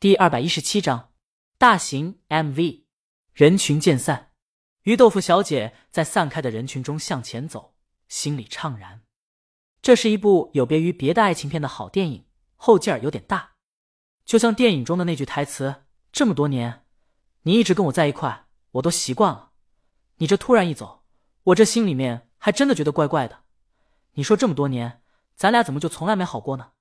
[0.00, 1.10] 第二百一十七章
[1.58, 2.84] 大型 MV。
[3.34, 4.30] 人群渐散，
[4.84, 7.74] 鱼豆腐小姐在散开的人群中向前走，
[8.08, 9.02] 心里怅然。
[9.82, 12.24] 这是一部有别于别的爱情片的好电影，
[12.56, 13.50] 后劲儿有点大，
[14.24, 16.86] 就像电影中的那句台词：“这么多年，
[17.42, 19.50] 你一直跟我在一块，我都习惯了。
[20.16, 21.04] 你这突然一走，
[21.42, 23.44] 我这心里面还真的觉得怪怪的。
[24.12, 25.02] 你说这么多年，
[25.36, 26.72] 咱俩怎么就从来没好过呢？”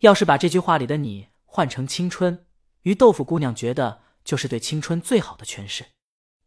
[0.00, 1.31] 要是把这句话里的你。
[1.54, 2.46] 换成青春，
[2.80, 5.84] 鱼豆腐姑娘觉得就是对青春最好的诠释。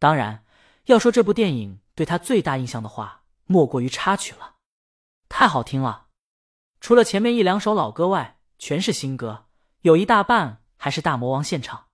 [0.00, 0.44] 当然，
[0.86, 4.56] 要说这部电影对她最大印象的话，莫过于插曲了，
[5.28, 6.08] 太好听了。
[6.80, 9.46] 除了前面一两首老歌外，全是新歌，
[9.82, 11.86] 有一大半还是大魔王现场。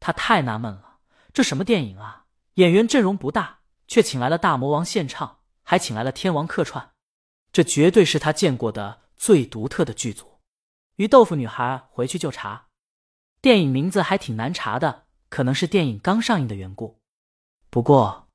[0.00, 1.00] 他太纳闷了，
[1.34, 2.24] 这什么电影啊？
[2.54, 6.92] 演员阵容不大，却请来了大魔王献唱，还请来了天王客串，
[7.52, 10.37] 这绝对是他见过的最独特的剧组。
[10.98, 12.66] 鱼豆腐女孩回去就查，
[13.40, 16.98] 电影名字还挺难查的，可能是电影刚上映的缘故。
[17.70, 18.26] 不过，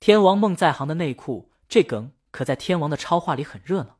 [0.00, 3.98] 天王梦在行的内裤这梗可在天王的超话里很热闹。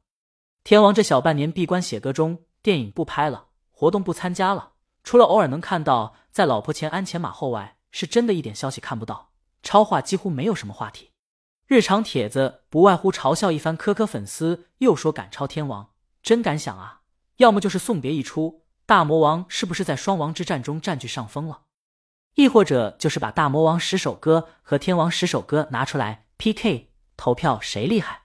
[0.65, 4.73] 天王这小半年闭关写歌中，电影不拍了，活动不参加了，
[5.05, 9.33] 除了偶尔能看到在老婆前鞍前马后外，是真的一点消息看不到。
[9.62, 11.11] 超话几乎没有什么话题，
[11.67, 15.91] 日常帖子不外乎嘲笑一番，磕磕粉丝又说赶超天王，
[16.23, 17.03] 真敢想啊！
[17.37, 21.62] 要么就是送别一出，大魔王是不是在双王之战中占据上风了？
[22.34, 28.23] 亦或者就是把大魔王十首歌和天王十首歌拿出来 PK 投票，谁厉害？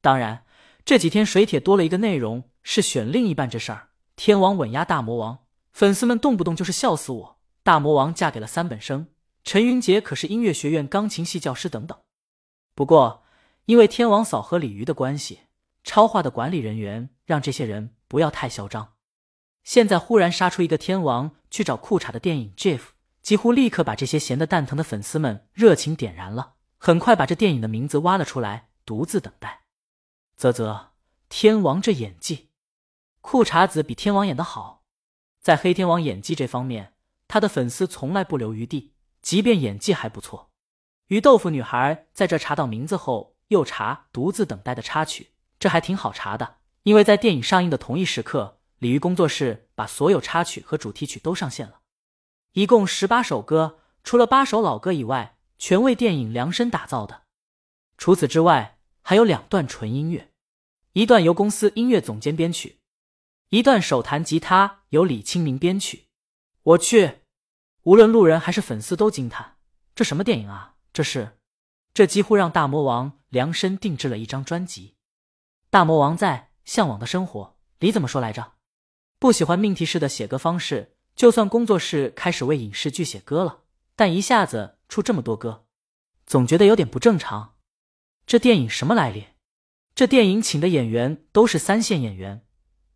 [0.00, 0.44] 当然，
[0.84, 3.88] 这几天水帖多了一个内容，是选另一半这事儿。
[4.16, 5.40] 天王稳压大魔王，
[5.72, 7.38] 粉丝们动不动就是笑死我。
[7.62, 9.08] 大魔王嫁给了三本生，
[9.44, 11.98] 陈云杰可是音乐学院钢琴系教师等等。
[12.74, 13.22] 不过，
[13.66, 15.40] 因为天王嫂和李鱼的关系，
[15.84, 17.94] 超话的管理人员让这些人。
[18.12, 18.92] 不要太嚣张！
[19.64, 22.88] 现在忽然杀出一个天王去找裤衩的电影，Jeff
[23.22, 26.56] 几乎立刻把这些闲得蛋疼的粉丝们热情点燃了。
[26.76, 29.62] 很快把这电影的名字挖了出来，独自等待。
[30.36, 30.90] 啧啧，
[31.30, 32.50] 天王这演技，
[33.22, 34.84] 裤衩子比天王演的好。
[35.40, 36.92] 在黑天王演技这方面，
[37.26, 40.50] 他的粉丝从来不留余地，即便演技还不错。
[41.06, 46.58] 鱼豆腐女孩在这查到名字后，又查独自等待的插曲，这还挺好查的。
[46.84, 51.80] 因为在电影上映的同一时刻，鲤鱼工作室把所有插曲和主题曲都上线了，
[52.52, 57.22] 一共十八首歌，除了八首老歌以外，全为电影量身打造的。
[57.96, 60.32] 除此之外，还有两段纯音乐，
[60.94, 62.80] 一段由公司音乐总监编曲，
[63.50, 66.06] 一段手弹吉他由李清明编曲。
[66.64, 67.20] 我去，
[67.84, 69.56] 无论路人还是粉丝都惊叹：
[69.94, 70.74] 这什么电影啊？
[70.92, 71.38] 这是，
[71.94, 74.96] 这几乎让大魔王量身定制了一张专辑。
[75.70, 76.51] 大魔王在。
[76.64, 78.52] 向往的生活，你怎么说来着？
[79.18, 83.62] 不喜欢命题式的写歌方式，就算工作室开始为影视剧写歌了，
[83.94, 85.66] 但一下子出这么多歌，
[86.26, 87.56] 总觉得有点不正常。
[88.26, 89.26] 这电影什么来历？
[89.94, 92.46] 这电影请的演员都是三线演员，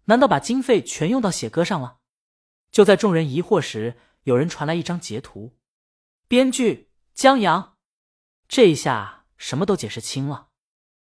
[0.07, 1.99] 难道把经费全用到写歌上了？
[2.73, 5.57] 就在众人疑惑时，有人传来一张截图，
[6.27, 7.77] 编剧江阳，
[8.49, 10.49] 这一下什么都解释清了，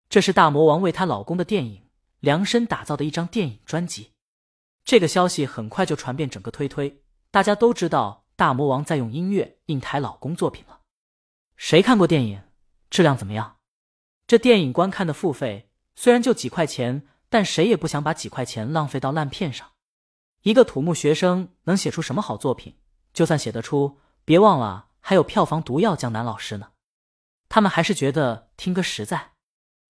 [0.09, 1.88] 这是大魔王为她老公的电影。
[2.19, 4.11] 量身打造的一张电影专辑，
[4.83, 10.81] 这个消息很快就传遍整个推推，大家都知道大魔王在用音乐应台老公作品了。
[11.55, 12.41] 谁看过电影？
[12.89, 13.57] 质量怎么样？
[14.27, 19.71] 这电影观看的付费虽然就几块钱，但谁也不想把几块钱浪费到烂片上。
[20.43, 22.77] 一个土木学生能写出什么好作品？
[23.13, 26.71] 就算写得出，别忘了还有票房毒药江南老师呢。
[27.49, 29.33] 他们还是觉得听歌实在。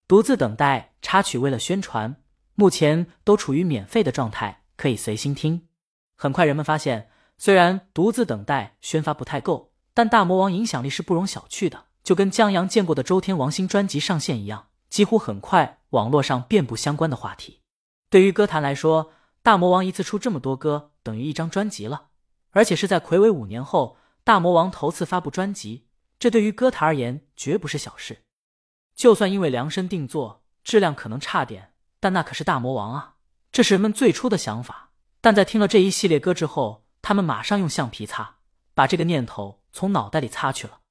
[0.09, 2.15] 独自等待插曲，为了宣传，
[2.55, 5.67] 目前都处于免费的状态，可以随心听。
[6.15, 11.85] 很快，人们发现，虽然独自等待宣发不太够，但大魔王影响力是不容小觑的。
[12.03, 17.59] 就跟江阳见过的周天王新专辑上线一样，几乎很快网络上遍布相关的话题。
[18.09, 19.11] 对于歌坛来说，
[19.43, 22.07] 大魔王一次出这么多歌，等于一张专辑了，
[22.49, 25.85] 而且是在魁违五年后，大魔王头次发布专辑，
[26.17, 28.23] 这对于歌坛而言绝不是小事。
[28.99, 33.15] 就算因为量身定做，质量可能差点，但那可是大魔王啊！
[33.49, 34.91] 这是人们最初的想法，
[35.21, 38.39] 但在听了这一系列歌之后，他们马上用橡皮擦
[38.73, 40.81] 把这个念头从脑袋里擦去了。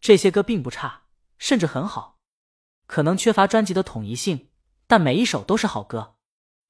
[0.00, 1.02] 这些歌并不差，
[1.36, 2.16] 甚至很好，
[2.86, 4.48] 可能缺乏专辑的统一性，
[4.86, 6.14] 但每一首都是好歌。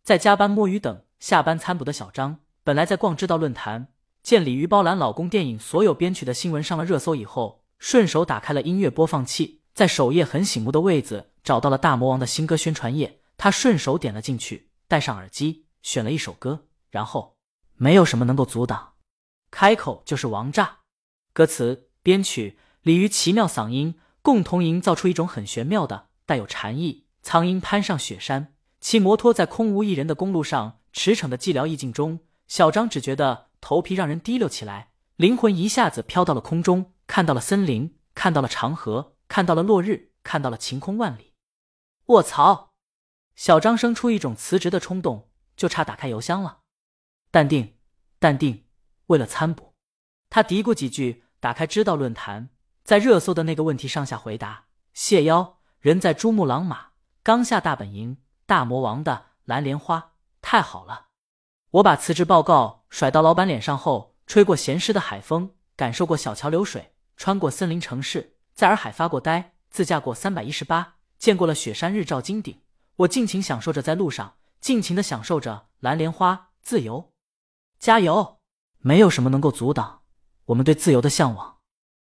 [0.02, 3.92] 在加班摸鱼等下班餐补的小张，本来在逛知道论坛，
[4.24, 9.59] 见鲤鱼包揽老公电影所有编曲的新闻上了热搜以后，顺手打开了音乐播放器。
[9.74, 17.36] 在首页很醒目的位子找到了大魔王的新歌宣传页，他顺手点了进去，戴上耳机，选了一首歌，然后
[17.76, 18.94] 没有什么能够阻挡
[19.50, 20.78] 开口就是王炸。
[21.32, 27.06] 歌词、编曲、鲤鱼奇妙嗓音，共同营造出一种很玄妙的、带有禅意。
[27.22, 41.34] 苍鹰攀上雪山，骑摩托在空无一人的公路上驰骋的寂寥意境中，小张只觉得头皮让人滴溜起来，灵魂一下子飘到了空中，看到了森林，看到了长河，看到了落日，看到了晴空万里。
[42.06, 42.74] 卧槽！
[43.36, 46.62] 小张生出一种辞职的冲动，就差打开邮箱了。
[47.30, 47.78] 淡定，
[48.18, 48.64] 淡定，
[49.06, 49.76] 为了参补。
[50.30, 52.50] 他嘀咕几句，打开知道论坛，
[52.82, 56.88] 在热搜的那个问题上下回答：谢邀，人在珠穆朗玛。
[57.22, 58.16] 刚下大本营，
[58.46, 61.06] 大魔王的蓝莲花太好了！
[61.70, 72.60] 我把辞职报告甩到老板脸上后，吹过咸湿的海风，感受过小桥流水，穿过森林城市，在洱海发过呆，自驾过三百一十八，见过了雪山日照金顶。
[72.96, 77.14] 我尽情享受着在路上，尽情的享受着蓝莲花自由。
[77.78, 78.40] 加油！
[78.80, 80.02] 没有什么能够阻挡
[80.44, 81.60] 我们对自由的向往。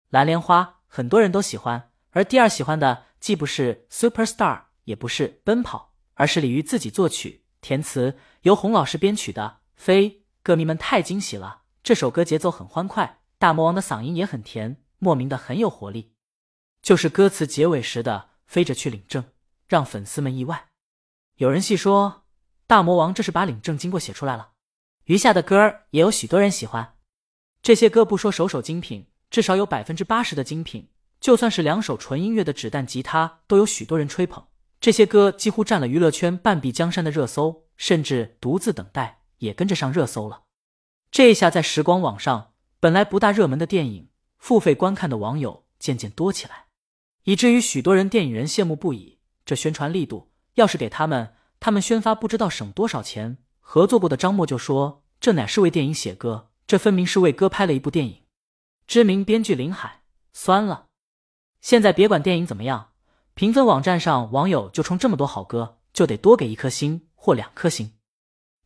[0.09, 4.63] 蓝莲花很多人都喜欢，而第二喜欢的既不是 Superstar。
[4.83, 9.59] 也不是奔跑，而是李鱼自己作曲、填词，由洪老师编曲的。
[9.75, 16.12] 飞歌迷们太惊喜了，这首歌节奏很欢快，大魔王的嗓音也很甜，莫名的很有活力。
[16.81, 19.24] 就是歌词结尾时的“飞着去领证”，
[19.68, 20.69] 让粉丝们意外。
[21.36, 22.25] 有人细说，
[22.68, 24.51] 大魔王这是把领证经过写出来了。
[25.06, 26.95] 余下的歌儿也有许多人喜欢，
[27.62, 30.89] 这些歌不说首首精品，至少有百分之八十的精品。
[31.19, 34.48] 就算是两首纯音乐的纸弹吉他，都有许多人吹捧。
[34.80, 40.45] 这些歌几乎占了娱乐圈半壁江山的热搜，甚至独自等待也跟着上热搜了。
[41.12, 46.66] 这下在时光网上，本来不大热门的电影，付费观看的网友渐渐多起来，
[47.23, 49.19] 以至于许多人电影人羡慕不已。
[49.45, 53.38] 这宣传力度，要是给他们，他们宣发不知道省多少钱。
[53.59, 58.23] 合作过的张默就说：“这乃是为电影写歌，这分明是为歌拍了一部电影。”
[58.88, 60.01] 知名编剧林海
[60.33, 60.88] 酸了。
[61.62, 62.89] 现在别管电影怎么样。
[63.33, 67.94] 评分网站上，网友就冲这么多好歌，就得多给一颗星或两颗星。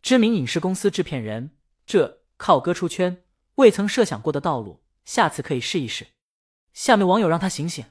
[0.01, 1.51] 知名影视公司制片人，
[1.85, 3.23] 这靠歌出圈，
[3.55, 6.07] 未曾设想过的道路，下次可以试一试。
[6.73, 7.85] 下面网友让他醒醒，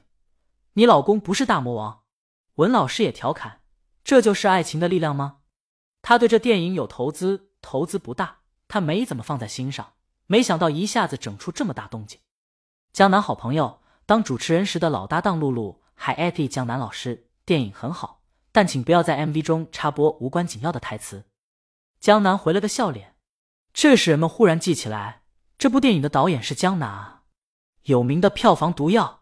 [0.77, 2.03] 你老公不是大魔王。
[2.55, 3.61] 文老师也调侃，
[4.03, 5.37] 这就是爱情的力量吗？
[6.01, 9.93] 他对这电影有投资，投资不大，他没怎么放在心上，
[10.27, 12.19] 没想到一下子整出这么大动静。
[12.91, 15.81] 江南好朋友，当主持人时的老搭档露露。
[15.97, 18.21] 还艾特江南老师，电影很好，
[18.51, 21.23] 但请不要在 MV 中插播无关紧要的台词。
[22.01, 23.15] 江南回了个笑脸。
[23.71, 25.21] 这时人们忽然记起来，
[25.57, 27.23] 这部电影的导演是江南啊，
[27.83, 29.21] 有名的票房毒药。